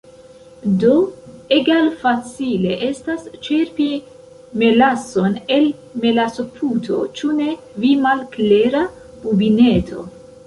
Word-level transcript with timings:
Do 0.83 0.91
egalfacile 1.57 2.77
estas 2.87 3.27
ĉerpi 3.47 3.85
melason 4.63 5.35
el 5.57 5.67
melasoputo, 6.05 7.03
ĉu 7.19 7.29
ne? 7.41 7.53
vi 7.85 7.93
malklera 8.07 8.81
bubineto? 9.27 10.07